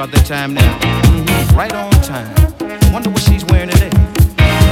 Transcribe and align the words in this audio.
about 0.00 0.16
that 0.16 0.24
time 0.24 0.54
now. 0.54 0.78
Mm-hmm, 0.78 1.58
right 1.58 1.74
on 1.74 1.90
time. 2.00 2.32
Wonder 2.90 3.10
what 3.10 3.20
she's 3.20 3.44
wearing 3.44 3.68
today. 3.68 3.92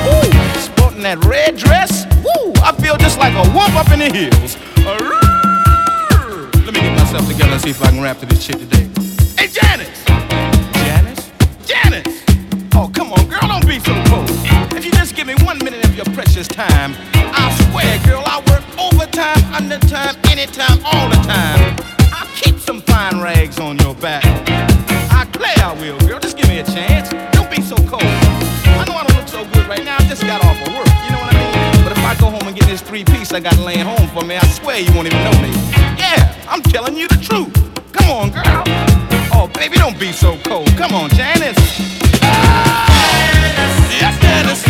Ooh, 0.08 0.32
sporting 0.56 1.02
that 1.02 1.22
red 1.26 1.54
dress. 1.54 2.06
Woo, 2.24 2.54
I 2.64 2.72
feel 2.80 2.96
just 2.96 3.18
like 3.18 3.34
a 3.34 3.44
whoop 3.52 3.68
up 3.76 3.92
in 3.92 3.98
the 3.98 4.08
hills. 4.08 4.56
Let 6.64 6.72
me 6.72 6.80
get 6.80 6.96
myself 6.96 7.28
together 7.28 7.52
and 7.52 7.60
see 7.60 7.68
if 7.68 7.82
I 7.82 7.90
can 7.90 8.00
rap 8.00 8.20
to 8.20 8.26
this 8.26 8.46
chick 8.46 8.56
today. 8.56 8.88
Hey, 9.36 9.52
Janice! 9.52 10.00
Janice? 10.80 11.30
Janice! 11.66 12.24
Oh, 12.72 12.88
come 12.88 13.12
on, 13.12 13.28
girl, 13.28 13.52
don't 13.52 13.68
be 13.68 13.80
so 13.80 13.92
cold. 14.08 14.30
If 14.72 14.86
you 14.86 14.92
just 14.92 15.14
give 15.14 15.26
me 15.26 15.34
one 15.44 15.58
minute 15.58 15.84
of 15.84 15.94
your 15.94 16.08
precious 16.16 16.48
time, 16.48 16.96
I 17.12 17.52
swear, 17.68 18.00
girl, 18.08 18.24
I 18.24 18.40
work 18.48 18.64
overtime, 18.80 19.44
undertime, 19.52 20.16
anytime, 20.32 20.80
all 20.86 21.10
the 21.10 21.20
time. 21.28 21.76
I'll 22.16 22.32
keep 22.32 22.58
some 22.60 22.80
fine 22.80 23.20
rags 23.20 23.60
on 23.60 23.76
your 23.76 23.77
piece 33.28 33.36
I 33.36 33.40
got 33.40 33.58
laying 33.58 33.84
home 33.84 34.08
for 34.08 34.24
me, 34.24 34.36
I 34.36 34.46
swear 34.46 34.78
you 34.78 34.92
won't 34.94 35.06
even 35.06 35.22
know 35.24 35.42
me. 35.42 35.50
Yeah, 35.98 36.34
I'm 36.48 36.62
telling 36.62 36.96
you 36.96 37.08
the 37.08 37.16
truth. 37.16 37.52
Come 37.92 38.10
on, 38.10 38.30
girl. 38.30 38.62
Oh, 39.32 39.50
baby, 39.54 39.76
don't 39.76 39.98
be 39.98 40.12
so 40.12 40.36
cold. 40.44 40.68
Come 40.76 40.94
on, 40.94 41.10
Janice. 41.10 41.56
Ah! 42.22 42.88
Yes, 43.90 44.20
Janice. 44.20 44.67